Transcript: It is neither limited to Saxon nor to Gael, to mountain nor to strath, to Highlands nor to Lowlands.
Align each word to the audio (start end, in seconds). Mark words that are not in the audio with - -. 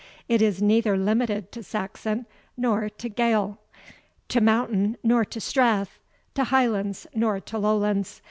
It 0.27 0.41
is 0.41 0.63
neither 0.63 0.97
limited 0.97 1.51
to 1.51 1.61
Saxon 1.61 2.25
nor 2.57 2.89
to 2.89 3.07
Gael, 3.07 3.59
to 4.29 4.41
mountain 4.41 4.97
nor 5.03 5.23
to 5.25 5.39
strath, 5.39 5.99
to 6.33 6.45
Highlands 6.45 7.05
nor 7.13 7.39
to 7.39 7.59
Lowlands. 7.59 8.19